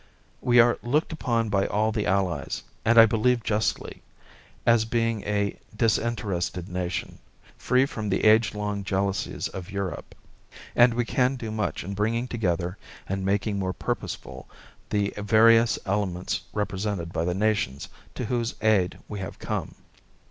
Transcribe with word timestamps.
We 0.41 0.59
are 0.59 0.79
looked 0.81 1.11
upon 1.13 1.49
by 1.49 1.67
all 1.67 1.91
the 1.91 2.07
Allies, 2.07 2.63
and 2.83 2.97
I 2.97 3.05
believe 3.05 3.43
justly, 3.43 4.01
as 4.65 4.83
being 4.83 5.21
a 5.25 5.59
disinterested 5.77 6.67
nation, 6.67 7.19
free 7.55 7.85
from 7.85 8.09
the 8.09 8.23
age 8.23 8.55
long 8.55 8.83
jealousies 8.83 9.47
of 9.49 9.69
Europe. 9.71 10.15
And 10.75 10.95
we 10.95 11.05
can 11.05 11.35
do 11.35 11.51
much 11.51 11.83
in 11.83 11.93
bringing 11.93 12.27
together 12.27 12.79
and 13.07 13.23
making 13.23 13.59
more 13.59 13.73
purposeful 13.73 14.49
the 14.89 15.13
various 15.17 15.77
elements 15.85 16.41
represented 16.51 17.13
by 17.13 17.23
the 17.23 17.35
nations 17.35 17.87
to 18.15 18.25
whose 18.25 18.55
aid 18.59 18.97
we 19.07 19.19
have 19.19 19.37
come. 19.37 19.75